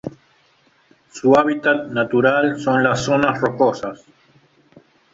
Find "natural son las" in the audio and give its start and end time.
1.89-3.01